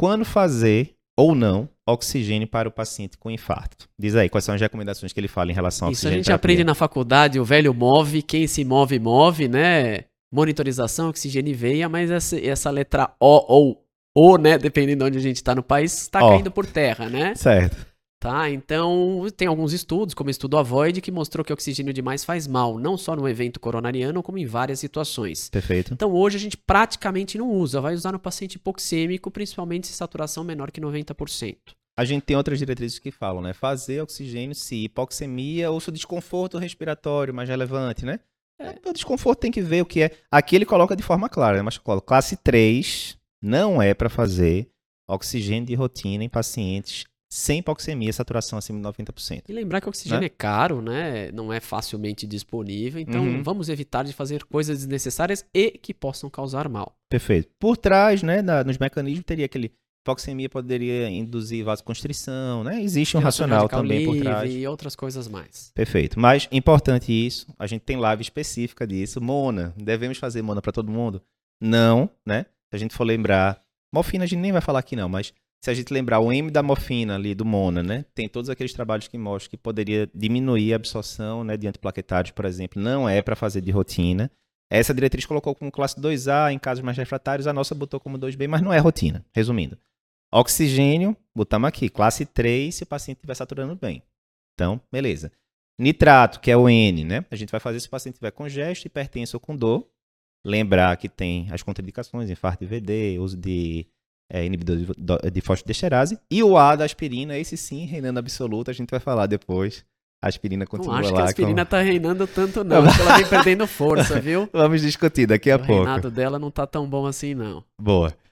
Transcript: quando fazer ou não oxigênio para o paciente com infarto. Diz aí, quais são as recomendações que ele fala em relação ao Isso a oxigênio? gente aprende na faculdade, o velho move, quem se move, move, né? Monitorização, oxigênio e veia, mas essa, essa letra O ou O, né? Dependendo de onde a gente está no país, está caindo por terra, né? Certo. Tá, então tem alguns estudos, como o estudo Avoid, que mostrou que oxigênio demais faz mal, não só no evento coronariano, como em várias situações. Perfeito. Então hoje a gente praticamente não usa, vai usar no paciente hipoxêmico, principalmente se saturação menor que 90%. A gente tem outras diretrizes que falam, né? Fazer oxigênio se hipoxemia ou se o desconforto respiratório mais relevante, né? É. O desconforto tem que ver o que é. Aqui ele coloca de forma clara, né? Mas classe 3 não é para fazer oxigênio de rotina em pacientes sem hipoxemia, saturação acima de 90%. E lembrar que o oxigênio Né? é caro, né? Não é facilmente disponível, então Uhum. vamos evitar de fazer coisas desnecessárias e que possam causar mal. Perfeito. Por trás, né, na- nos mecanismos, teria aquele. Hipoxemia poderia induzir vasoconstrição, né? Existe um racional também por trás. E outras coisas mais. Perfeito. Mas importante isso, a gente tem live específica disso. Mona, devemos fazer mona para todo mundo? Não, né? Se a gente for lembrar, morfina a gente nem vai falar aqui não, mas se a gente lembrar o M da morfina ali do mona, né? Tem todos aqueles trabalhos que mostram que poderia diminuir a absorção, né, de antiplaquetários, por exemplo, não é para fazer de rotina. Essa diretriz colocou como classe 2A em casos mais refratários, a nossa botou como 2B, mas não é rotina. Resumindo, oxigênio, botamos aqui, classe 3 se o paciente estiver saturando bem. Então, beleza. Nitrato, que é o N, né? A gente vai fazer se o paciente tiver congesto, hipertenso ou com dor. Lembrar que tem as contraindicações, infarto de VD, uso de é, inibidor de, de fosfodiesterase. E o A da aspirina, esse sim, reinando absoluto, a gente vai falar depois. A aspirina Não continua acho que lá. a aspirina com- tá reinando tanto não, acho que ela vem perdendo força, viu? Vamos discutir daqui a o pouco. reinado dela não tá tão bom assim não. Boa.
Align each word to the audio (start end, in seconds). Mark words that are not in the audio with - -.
quando 0.00 0.24
fazer 0.24 0.94
ou 1.14 1.34
não 1.34 1.68
oxigênio 1.86 2.48
para 2.48 2.66
o 2.66 2.72
paciente 2.72 3.18
com 3.18 3.30
infarto. 3.30 3.86
Diz 3.98 4.16
aí, 4.16 4.30
quais 4.30 4.42
são 4.46 4.54
as 4.54 4.60
recomendações 4.60 5.12
que 5.12 5.20
ele 5.20 5.28
fala 5.28 5.50
em 5.50 5.54
relação 5.54 5.88
ao 5.88 5.92
Isso 5.92 6.06
a 6.06 6.08
oxigênio? 6.08 6.24
gente 6.24 6.32
aprende 6.32 6.64
na 6.64 6.74
faculdade, 6.74 7.38
o 7.38 7.44
velho 7.44 7.74
move, 7.74 8.22
quem 8.22 8.46
se 8.46 8.64
move, 8.64 8.98
move, 8.98 9.46
né? 9.46 10.04
Monitorização, 10.32 11.10
oxigênio 11.10 11.50
e 11.50 11.54
veia, 11.54 11.86
mas 11.86 12.10
essa, 12.10 12.40
essa 12.40 12.70
letra 12.70 13.14
O 13.20 13.44
ou 13.46 13.84
O, 14.16 14.38
né? 14.38 14.56
Dependendo 14.56 15.04
de 15.04 15.08
onde 15.10 15.18
a 15.18 15.22
gente 15.22 15.36
está 15.36 15.54
no 15.54 15.62
país, 15.62 16.00
está 16.00 16.20
caindo 16.20 16.50
por 16.50 16.64
terra, 16.64 17.10
né? 17.10 17.34
Certo. 17.34 17.89
Tá, 18.20 18.50
então 18.50 19.26
tem 19.34 19.48
alguns 19.48 19.72
estudos, 19.72 20.12
como 20.14 20.28
o 20.28 20.30
estudo 20.30 20.58
Avoid, 20.58 21.00
que 21.00 21.10
mostrou 21.10 21.42
que 21.42 21.54
oxigênio 21.54 21.90
demais 21.90 22.22
faz 22.22 22.46
mal, 22.46 22.78
não 22.78 22.98
só 22.98 23.16
no 23.16 23.26
evento 23.26 23.58
coronariano, 23.58 24.22
como 24.22 24.36
em 24.36 24.44
várias 24.44 24.78
situações. 24.78 25.48
Perfeito. 25.48 25.94
Então 25.94 26.12
hoje 26.12 26.36
a 26.36 26.40
gente 26.40 26.54
praticamente 26.54 27.38
não 27.38 27.50
usa, 27.50 27.80
vai 27.80 27.94
usar 27.94 28.12
no 28.12 28.18
paciente 28.18 28.56
hipoxêmico, 28.56 29.30
principalmente 29.30 29.86
se 29.86 29.94
saturação 29.94 30.44
menor 30.44 30.70
que 30.70 30.82
90%. 30.82 31.56
A 31.98 32.04
gente 32.04 32.22
tem 32.22 32.36
outras 32.36 32.58
diretrizes 32.58 32.98
que 32.98 33.10
falam, 33.10 33.40
né? 33.40 33.54
Fazer 33.54 34.02
oxigênio 34.02 34.54
se 34.54 34.84
hipoxemia 34.84 35.70
ou 35.70 35.80
se 35.80 35.88
o 35.88 35.92
desconforto 35.92 36.58
respiratório 36.58 37.32
mais 37.32 37.48
relevante, 37.48 38.04
né? 38.04 38.20
É. 38.60 38.76
O 38.86 38.92
desconforto 38.92 39.40
tem 39.40 39.50
que 39.50 39.62
ver 39.62 39.80
o 39.80 39.86
que 39.86 40.02
é. 40.02 40.10
Aqui 40.30 40.56
ele 40.56 40.66
coloca 40.66 40.94
de 40.94 41.02
forma 41.02 41.26
clara, 41.26 41.56
né? 41.56 41.62
Mas 41.62 41.78
classe 41.78 42.36
3 42.36 43.16
não 43.42 43.80
é 43.80 43.94
para 43.94 44.10
fazer 44.10 44.68
oxigênio 45.08 45.66
de 45.66 45.74
rotina 45.74 46.22
em 46.22 46.28
pacientes 46.28 47.04
sem 47.32 47.60
hipoxemia, 47.60 48.12
saturação 48.12 48.58
acima 48.58 48.78
de 48.78 48.84
90%. 48.84 49.44
E 49.48 49.52
lembrar 49.52 49.80
que 49.80 49.86
o 49.86 49.90
oxigênio 49.90 50.20
Né? 50.20 50.26
é 50.26 50.28
caro, 50.30 50.82
né? 50.82 51.30
Não 51.32 51.52
é 51.52 51.60
facilmente 51.60 52.26
disponível, 52.26 53.00
então 53.00 53.22
Uhum. 53.22 53.42
vamos 53.42 53.68
evitar 53.68 54.02
de 54.02 54.12
fazer 54.12 54.42
coisas 54.44 54.78
desnecessárias 54.78 55.44
e 55.54 55.70
que 55.70 55.94
possam 55.94 56.28
causar 56.28 56.68
mal. 56.68 56.96
Perfeito. 57.08 57.48
Por 57.58 57.76
trás, 57.76 58.22
né, 58.22 58.42
na- 58.42 58.64
nos 58.64 58.78
mecanismos, 58.78 59.24
teria 59.24 59.44
aquele. 59.46 59.72
Hipoxemia 60.02 60.48
poderia 60.48 61.10
induzir 61.10 61.62
vasoconstrição, 61.62 62.64
né? 62.64 62.82
Existe 62.82 63.18
um 63.18 63.20
racional 63.20 63.68
também 63.68 64.06
por 64.06 64.16
trás. 64.16 64.50
E 64.52 64.66
outras 64.66 64.96
coisas 64.96 65.28
mais. 65.28 65.70
Perfeito. 65.74 66.18
Mas 66.18 66.48
importante 66.50 67.12
isso, 67.12 67.46
a 67.58 67.66
gente 67.66 67.82
tem 67.82 67.98
live 67.98 68.22
específica 68.22 68.86
disso. 68.86 69.20
Mona, 69.20 69.74
devemos 69.76 70.16
fazer 70.16 70.40
mona 70.40 70.62
para 70.62 70.72
todo 70.72 70.90
mundo? 70.90 71.20
Não, 71.60 72.08
né? 72.26 72.46
Se 72.70 72.76
a 72.76 72.78
gente 72.78 72.94
for 72.94 73.04
lembrar, 73.04 73.60
morfina 73.94 74.24
a 74.24 74.26
gente 74.26 74.40
nem 74.40 74.52
vai 74.52 74.62
falar 74.62 74.78
aqui 74.78 74.96
não, 74.96 75.06
mas 75.08 75.34
se 75.62 75.70
a 75.70 75.74
gente 75.74 75.92
lembrar 75.92 76.20
o 76.20 76.32
M 76.32 76.50
da 76.50 76.62
morfina 76.62 77.16
ali 77.16 77.34
do 77.34 77.44
mona, 77.44 77.82
né? 77.82 78.04
Tem 78.14 78.28
todos 78.28 78.48
aqueles 78.48 78.72
trabalhos 78.72 79.08
que 79.08 79.18
mostram 79.18 79.50
que 79.50 79.56
poderia 79.58 80.10
diminuir 80.14 80.72
a 80.72 80.76
absorção, 80.76 81.44
né, 81.44 81.56
de 81.56 81.68
antiplaquetários, 81.68 82.30
por 82.30 82.46
exemplo, 82.46 82.80
não 82.80 83.06
é 83.06 83.20
para 83.20 83.36
fazer 83.36 83.60
de 83.60 83.70
rotina. 83.70 84.30
Essa 84.70 84.94
diretriz 84.94 85.26
colocou 85.26 85.54
como 85.54 85.70
classe 85.70 86.00
2A 86.00 86.52
em 86.52 86.58
casos 86.58 86.82
mais 86.82 86.96
refratários, 86.96 87.46
a 87.46 87.52
nossa 87.52 87.74
botou 87.74 88.00
como 88.00 88.18
2B, 88.18 88.48
mas 88.48 88.62
não 88.62 88.72
é 88.72 88.78
rotina. 88.78 89.24
Resumindo, 89.34 89.76
oxigênio, 90.32 91.14
botamos 91.34 91.68
aqui, 91.68 91.90
classe 91.90 92.24
3 92.24 92.74
se 92.74 92.84
o 92.84 92.86
paciente 92.86 93.18
estiver 93.18 93.34
saturando 93.34 93.76
bem. 93.76 94.02
Então, 94.54 94.80
beleza. 94.90 95.30
Nitrato, 95.78 96.40
que 96.40 96.50
é 96.50 96.56
o 96.56 96.68
N, 96.68 97.04
né? 97.04 97.24
A 97.30 97.36
gente 97.36 97.50
vai 97.50 97.60
fazer 97.60 97.80
se 97.80 97.86
o 97.86 97.90
paciente 97.90 98.14
tiver 98.16 98.30
congesto, 98.30 98.86
hipertenso 98.86 99.36
ou 99.36 99.40
com 99.40 99.56
dor. 99.56 99.86
Lembrar 100.44 100.96
que 100.96 101.08
tem 101.08 101.50
as 101.50 101.62
contraindicações, 101.62 102.30
infarto 102.30 102.64
de 102.64 102.70
VD, 102.70 103.18
uso 103.18 103.36
de 103.36 103.86
é, 104.30 104.44
inibidor 104.44 104.76
de, 104.76 105.30
de 105.30 105.40
fosfodiesterase. 105.40 106.18
E 106.30 106.42
o 106.42 106.56
A 106.56 106.76
da 106.76 106.84
aspirina, 106.84 107.36
esse 107.36 107.56
sim, 107.56 107.84
reinando 107.84 108.18
absoluto, 108.18 108.70
a 108.70 108.74
gente 108.74 108.90
vai 108.90 109.00
falar 109.00 109.26
depois. 109.26 109.84
A 110.22 110.28
aspirina 110.28 110.64
Não 110.64 110.66
continua 110.70 110.98
acho 111.00 111.08
que 111.08 111.14
lá. 111.14 111.22
a 111.22 111.24
aspirina 111.24 111.64
com- 111.64 111.70
tá 111.70 111.80
reinando 111.80 112.26
tanto 112.26 112.62
não, 112.62 112.82
acho 112.84 112.96
que 112.96 113.02
ela 113.02 113.16
vem 113.16 113.26
perdendo 113.26 113.66
força, 113.66 114.20
viu? 114.20 114.48
Vamos 114.52 114.82
discutir 114.82 115.26
daqui 115.26 115.50
a 115.50 115.56
o 115.56 115.58
pouco. 115.58 115.72
reinado 115.72 116.10
dela 116.10 116.38
não 116.38 116.50
tá 116.50 116.66
tão 116.66 116.86
bom 116.86 117.06
assim 117.06 117.34
não. 117.34 117.64
Boa. 117.80 118.12